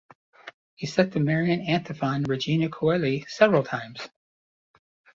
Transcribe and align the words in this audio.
He 0.73 0.87
set 0.87 1.11
the 1.11 1.19
Marian 1.19 1.61
antiphon 1.61 2.23
"Regina 2.23 2.69
coeli" 2.69 3.29
several 3.29 3.63
times. 3.63 3.99